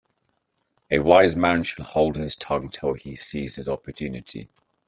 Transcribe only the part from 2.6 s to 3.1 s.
till